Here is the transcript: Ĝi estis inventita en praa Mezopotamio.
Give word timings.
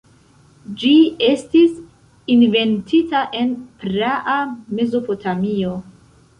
Ĝi 0.83 0.93
estis 1.27 1.75
inventita 2.37 3.23
en 3.43 3.55
praa 3.85 4.41
Mezopotamio. 4.81 5.81